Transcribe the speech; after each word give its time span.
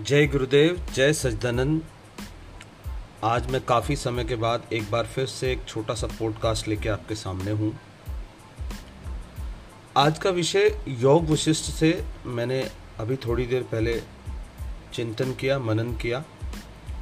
जय 0.00 0.26
गुरुदेव, 0.26 0.86
जय 0.94 1.12
सजदानंद 1.12 1.82
आज 3.24 3.50
मैं 3.50 3.64
काफ़ी 3.64 3.96
समय 3.96 4.24
के 4.24 4.36
बाद 4.36 4.62
एक 4.72 4.90
बार 4.90 5.06
फिर 5.06 5.26
से 5.26 5.52
एक 5.52 5.64
छोटा 5.68 5.94
सा 5.94 6.06
पॉडकास्ट 6.06 6.68
लेके 6.68 6.88
आपके 6.88 7.14
सामने 7.14 7.50
हूँ। 7.50 7.80
आज 9.96 10.18
का 10.18 10.30
विषय 10.30 10.80
योग 10.88 11.30
वशिष्ठ 11.30 11.64
से 11.64 12.04
मैंने 12.26 12.70
अभी 12.98 13.16
थोड़ी 13.16 13.46
देर 13.46 13.62
पहले 13.62 14.02
चिंतन 14.94 15.32
किया, 15.32 15.58
मनन 15.58 15.92
किया। 15.96 16.24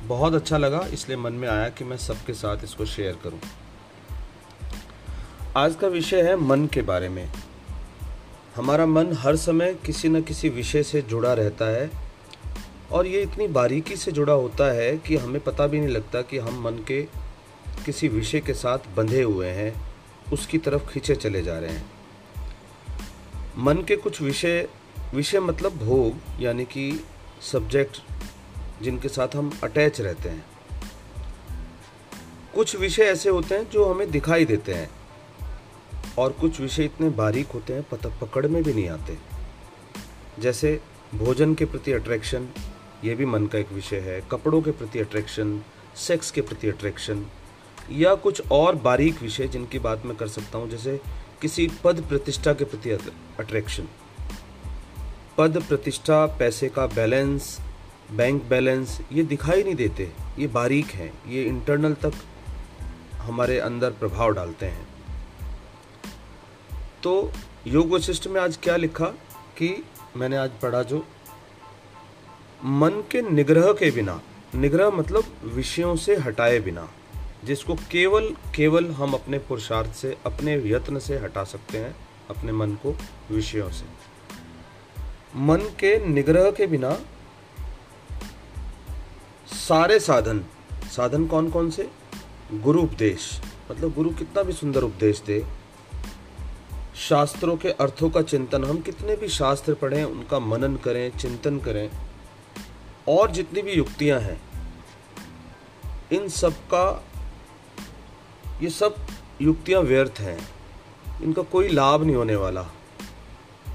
बहुत 0.05 0.35
अच्छा 0.35 0.59
लगा, 0.59 0.81
इसलिए 0.81 1.17
मन 1.17 1.33
में 1.33 1.49
आया 1.49 1.69
कि 1.69 1.85
मैं 1.85 1.97
सबके 1.97 2.35
साथ 2.35 2.65
इसको 2.65 2.85
शेयर 2.85 3.19
करूँ। 3.25 3.41
आज 5.57 5.75
का 5.75 5.87
विषय 5.87 6.23
है 6.23 6.37
मन 6.37 6.67
के 6.67 6.83
बारे 6.83 7.09
में। 7.09 7.33
हमारा 8.57 8.87
मन 8.87 9.13
हर 9.13 9.37
समय 9.37 9.75
किसी 9.75 10.09
न 10.09 10.23
किसी 10.23 10.49
विषय 10.49 10.83
से 10.83 11.03
जुड़ा 11.03 11.35
रहता 11.35 11.65
है 11.65 12.08
और 12.93 13.07
ये 13.07 13.23
इतनी 13.23 13.47
बारीकी 13.47 13.97
से 13.97 14.13
जुड़ा 14.13 14.33
होता 14.33 14.73
है 14.73 14.99
कि 14.99 15.17
हमें 15.17 15.41
पता 15.41 15.67
भी 15.67 15.79
नहीं 15.79 15.89
लगता 15.89 16.23
कि 16.23 16.39
हम 16.39 16.63
मन 16.63 16.73
के 16.73 17.03
किसी 17.87 18.09
विषय 18.09 18.41
के 18.41 18.55
साथ 18.55 18.79
बंधे 18.97 19.23
हुए 19.23 19.49
हैं, 19.49 19.83
उसकी 20.33 20.59
तरफ़ 20.59 20.91
खींचे 20.91 21.15
चले 21.15 21.43
जा 21.43 21.59
रहे 21.59 21.71
हैं। 21.71 21.91
मन 23.59 23.77
के 23.77 23.97
कुछ 23.97 24.23
विषय 24.23 24.69
विषय 25.15 25.41
मतलब 25.41 25.73
भोग, 25.73 26.43
यानी 26.43 26.65
कि 26.65 27.05
सब्जेक्ट 27.53 28.03
जिनके 28.83 29.09
साथ 29.09 29.29
हम 29.37 29.59
अटैच 29.65 30.01
रहते 30.01 30.29
हैं। 30.29 30.47
कुछ 32.55 32.77
विषय 32.77 33.03
ऐसे 33.03 33.31
होते 33.31 33.55
हैं 33.55 33.71
जो 33.71 33.85
हमें 33.85 34.11
दिखाई 34.11 34.45
देते 34.45 34.75
हैं, 34.75 34.91
और 36.19 36.33
कुछ 36.33 36.61
विषय 36.61 36.85
इतने 36.85 37.09
बारीक 37.09 37.47
होते 37.47 37.73
हैं, 37.73 37.83
पता, 37.83 38.09
पकड़ 38.09 38.47
में 38.47 38.63
भी 38.63 38.73
नहीं 38.73 38.89
आते। 38.89 39.19
जैसे 40.39 40.81
भोजन 41.15 41.55
के 41.55 41.65
प्रति 41.65 41.93
अट्रैक्शन 41.93 42.49
ये 43.05 43.15
भी 43.15 43.27
मन 43.27 43.47
का 43.47 43.59
एक 43.59 43.73
विषय 43.73 43.99
है। 44.01 44.21
कपड़ों 44.31 44.61
के 44.63 44.71
प्रति 44.71 44.99
अट्रैक्शन 44.99 45.61
सेक्स 45.97 46.31
के 46.31 46.41
प्रति 46.41 46.69
अट्रैक्शन 46.69 47.25
या 47.93 48.15
कुछ 48.15 48.43
और 48.53 48.77
बारीक 48.77 49.23
विषय 49.23 49.49
जिनकी 49.49 49.79
बात 49.79 50.07
मैं 50.07 50.17
कर 50.17 50.29
सकता 50.29 50.59
हूँ, 50.59 50.69
जैसे 50.71 51.01
किसी 51.43 51.69
पद 51.85 52.03
प्रतिष्ठा 52.09 52.53
के 52.53 52.65
प्रति 52.65 52.91
अट्रैक्शन 52.91 53.89
पद 55.39 55.63
प्रतिष्ठा, 55.63 56.27
पैसे 56.27 56.69
का 56.69 56.87
बैलेंस 56.87 57.59
बैंक 58.13 58.43
बैलेंस 58.45 58.99
ये 59.13 59.23
दिखाई 59.23 59.63
नहीं 59.63 59.75
देते। 59.75 60.11
ये 60.39 60.47
बारीक 60.47 60.87
हैं। 60.87 61.13
ये 61.29 61.43
इंटरनल 61.45 61.95
तक 61.95 62.13
हमारे 63.19 63.59
अंदर 63.59 63.91
प्रभाव 63.91 64.33
डालते 64.35 64.67
हैं। 64.67 64.87
तो 67.03 67.33
योग 67.67 67.91
वशिष्ठ 67.91 68.27
में 68.27 68.41
आज 68.41 68.59
क्या 68.63 68.77
लिखा 68.77 69.07
कि 69.59 69.85
मैंने 70.17 70.37
आज 70.37 70.51
पढ़ा 70.63 70.83
जो 70.83 71.05
मन 72.65 72.91
के 73.11 73.23
निग्रह 73.23 73.73
के 73.73 73.91
बिना, 73.91 74.21
निग्रह 74.55 74.91
मतलब 74.91 75.25
विषयों 75.45 75.97
से 75.97 76.17
हटाए 76.17 76.59
बिना, 76.59 76.89
जिसको 77.45 77.75
केवल 77.75 78.29
केवल 78.57 78.87
हम 78.87 79.13
अपने 79.13 79.39
पुरुषार्थ 79.39 79.93
से, 79.93 80.17
अपने 80.27 80.55
यत्न 80.67 80.99
से 80.99 81.19
हटा 81.19 81.45
सकते 81.45 81.79
हैं, 81.79 81.97
अपने 82.31 82.53
मन 82.53 82.73
को 82.73 82.97
विषयों 83.31 83.71
से। 83.71 83.87
मन 85.37 85.59
के 85.59 86.07
निग्रह 86.07 86.51
के 86.51 86.67
बिना 86.67 86.97
सारे 89.47 90.01
साधन 90.01 90.45
साधन 90.97 91.27
कौन 91.27 91.51
कौन 91.51 91.71
से? 91.71 91.91
गुरु 92.53 92.83
उपदेश 92.83 93.41
मतलब 93.71 93.95
गुरु 93.95 94.11
कितना 94.11 94.43
भी 94.43 94.53
सुंदर 94.53 94.83
उपदेश 94.83 95.23
दे, 95.27 95.45
शास्त्रों 96.97 97.57
के 97.57 97.71
अर्थों 97.71 98.11
का 98.11 98.23
चिंतन, 98.23 98.65
हम 98.65 98.81
कितने 98.81 99.17
भी 99.17 99.29
शास्त्र 99.29 99.75
पढ़ें, 99.75 100.05
उनका 100.05 100.39
मनन 100.39 100.77
करें, 100.77 101.19
चिंतन 101.19 101.59
करें 101.59 101.91
और 103.09 103.31
जितनी 103.31 103.63
भी 103.63 103.73
युक्तियाँ 103.73 104.21
हैं, 104.21 104.41
इन 106.13 106.29
सब 106.29 106.53
का, 106.53 107.05
ये 108.63 108.71
सब 108.71 108.97
युक्तियाँ 109.43 109.81
व्यर्थ 109.81 110.15
हैं। 110.19 110.49
इनका 111.23 111.43
कोई 111.43 111.69
लाभ 111.69 112.05
नहीं 112.05 112.17
होने 112.17 112.37
वाला। 112.37 112.69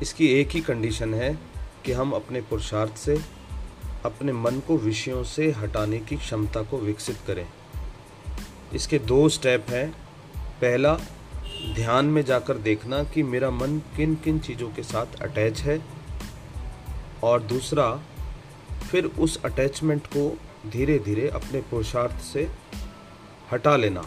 इसकी 0.02 0.28
एक 0.28 0.50
ही 0.50 0.62
कंडीशन 0.62 1.14
है 1.14 1.40
कि 1.86 1.92
हम 1.92 2.12
अपने 2.12 2.42
पुरुषार्थ 2.42 2.98
से, 2.98 3.22
अपने 4.06 4.32
मन 4.32 4.60
को 4.60 4.78
विषयों 4.78 5.24
से 5.24 5.52
हटाने 5.52 6.00
की 6.00 6.18
क्षमता 6.18 6.62
को 6.62 6.78
विकसित 6.78 7.18
करें। 7.28 7.48
इसके 8.74 9.00
दो 9.00 9.30
स्टेप 9.30 9.66
हैं। 9.70 9.92
पहला, 10.38 11.00
ध्यान 11.76 12.06
में 12.06 12.26
जाकर 12.26 12.58
देखना 12.58 13.04
कि 13.04 13.24
मेरा 13.24 13.50
मन 13.50 13.80
किन 13.80 14.16
किन 14.16 14.40
चीज़ों 14.40 14.70
के 14.70 14.84
साथ 14.84 15.06
अटैच 15.22 15.60
है। 15.60 15.82
और 17.24 17.42
दूसरा 17.42 18.02
फिर 18.94 19.06
उस 19.06 19.44
अटैचमेंट 19.44 20.08
को 20.08 20.38
धीरे 20.70 21.00
धीरे 21.00 21.30
अपने 21.30 21.62
पुरुषार्थ 21.62 22.22
से 22.24 22.50
हटा 23.52 23.76
लेना। 23.76 24.04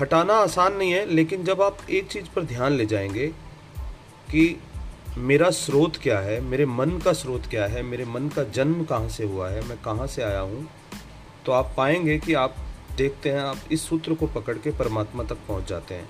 हटाना 0.00 0.34
आसान 0.34 0.76
नहीं 0.76 0.92
है, 0.92 1.06
लेकिन 1.06 1.44
जब 1.44 1.62
आप 1.62 1.78
एक 1.90 2.06
चीज़ 2.06 2.24
पर 2.24 2.42
ध्यान 2.42 2.72
ले 2.72 2.86
जाएँगे 2.86 3.26
कि 4.30 4.60
मेरा 5.18 5.50
स्रोत 5.50 5.96
क्या 5.96 6.18
है, 6.18 6.40
मेरे 6.40 6.66
मन 6.66 6.90
का 6.90 7.12
स्रोत 7.12 7.46
क्या 7.46 7.66
है, 7.66 7.82
मेरे 7.82 8.04
मन 8.04 8.28
का 8.28 8.44
जन्म 8.44 8.84
कहाँ 8.84 9.08
से 9.08 9.24
हुआ 9.24 9.48
है, 9.48 9.68
मैं 9.68 9.78
कहाँ 9.78 10.06
से 10.06 10.22
आया 10.22 10.40
हूँ 10.40 10.68
तो 11.46 11.52
आप 11.52 11.74
पाएँगे 11.76 12.18
कि 12.18 12.34
आप 12.34 12.56
देखते 12.96 13.30
हैं, 13.30 13.40
आप 13.40 13.58
इस 13.72 13.88
सूत्र 13.88 14.14
को 14.14 14.26
पकड़ 14.26 14.58
के 14.58 14.70
परमात्मा 14.70 15.24
तक 15.24 15.36
पहुँच 15.48 15.68
जाते 15.68 15.94
हैं। 15.94 16.08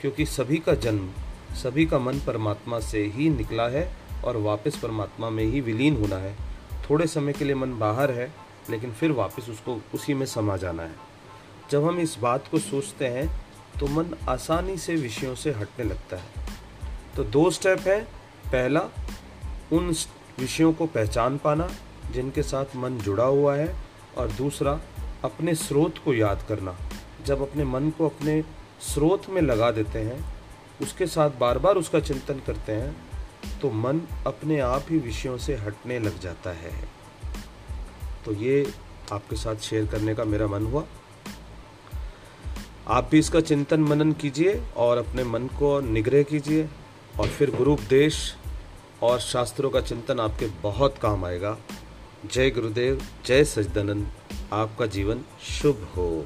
क्योंकि 0.00 0.26
सभी 0.26 0.56
का 0.56 0.74
जन्म, 0.74 1.10
सभी 1.54 1.86
का 1.86 1.98
मन 1.98 2.18
परमात्मा 2.18 2.80
से 2.80 3.04
ही 3.04 3.30
निकला 3.30 3.68
है 3.68 3.96
और 4.24 4.36
वापस 4.36 4.76
परमात्मा 4.76 5.30
में 5.30 5.44
ही 5.44 5.60
विलीन 5.60 5.96
होना 5.96 6.16
है। 6.16 6.45
थोड़े 6.90 7.06
समय 7.06 7.32
के 7.32 7.44
लिए 7.44 7.54
मन 7.54 7.78
बाहर 7.78 8.10
है, 8.10 8.32
लेकिन 8.70 8.92
फिर 8.92 9.12
वापस 9.12 9.48
उसको 9.48 9.80
उसी 9.94 10.14
में 10.14 10.26
समा 10.26 10.56
जाना 10.56 10.82
है। 10.82 10.94
जब 11.70 11.84
हम 11.84 11.98
इस 11.98 12.18
बात 12.18 12.48
को 12.50 12.58
सोचते 12.58 13.06
हैं 13.06 13.46
तो 13.80 13.86
मन 13.86 14.06
आसानी 14.28 14.76
से 14.78 14.94
विषयों 14.94 15.34
से 15.34 15.50
हटने 15.50 15.84
लगता 15.84 16.16
है। 16.16 16.28
तो 17.16 17.24
दो 17.24 17.50
स्टेप 17.50 17.80
है। 17.80 18.04
पहला, 18.46 18.80
उन 19.72 19.94
विषयों 20.38 20.72
को 20.72 20.86
पहचान 20.86 21.38
पाना, 21.38 21.70
जिनके 22.12 22.42
साथ 22.42 22.64
मन 22.76 22.98
जुड़ा 22.98 23.24
हुआ 23.24 23.56
है, 23.56 23.76
और 24.18 24.28
दूसरा, 24.28 24.80
अपने 25.24 25.54
स्रोत 25.54 25.94
को 25.98 26.14
याद 26.14 26.44
करना। 26.48 26.76
जब 27.24 27.50
अपने 27.50 27.64
मन 27.64 27.90
को 27.90 28.08
अपने 28.08 28.44
स्रोत 28.80 29.30
में 29.30 29.42
लगा 29.42 29.70
देते 29.70 29.98
हैं, 29.98 30.36
उसके 30.82 31.06
साथ 31.06 31.30
बार 31.30 31.58
बार 31.58 31.76
उसका 31.76 32.00
चिंतन 32.00 32.34
करते 32.46 32.72
हैं 32.72 32.96
तो 33.62 33.70
मन 33.70 34.00
अपने 34.26 34.60
आप 34.60 34.86
ही 34.90 34.98
विषयों 34.98 35.38
से 35.38 35.56
हटने 35.56 35.98
लग 35.98 36.20
जाता 36.20 36.50
है। 36.50 36.88
तो 38.24 38.32
ये 38.32 38.72
आपके 39.12 39.36
साथ 39.36 39.56
शेयर 39.56 39.86
करने 39.86 40.14
का 40.14 40.24
मेरा 40.24 40.46
मन 40.46 40.66
हुआ। 40.66 40.84
आप 42.88 43.08
भी 43.10 43.18
इसका 43.18 43.40
चिंतन 43.40 43.80
मनन 43.80 44.12
कीजिए 44.12 44.62
और 44.76 44.98
अपने 44.98 45.24
मन 45.24 45.46
को 45.46 45.80
निग्रह 45.80 46.22
कीजिए 46.22 46.68
और 47.20 47.28
फिर 47.28 47.50
गुरु 47.50 47.72
उपदेश 47.72 48.36
और 49.02 49.20
शास्त्रों 49.20 49.70
का 49.70 49.80
चिंतन 49.80 50.20
आपके 50.20 50.46
बहुत 50.46 50.98
काम 50.98 51.24
आएगा। 51.24 51.58
जय 52.32 52.50
गुरुदेव, 52.50 53.02
जय 53.26 53.44
सजदानंद 53.44 54.12
आपका 54.52 54.86
जीवन 54.86 55.24
शुभ 55.42 55.88
हो। 55.96 56.24